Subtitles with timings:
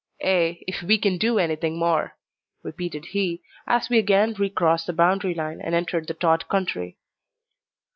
[0.25, 2.17] "Ay if we can do anything more,"
[2.63, 6.97] repeated he, as we again recrossed the boundary line, and entered the Tod country.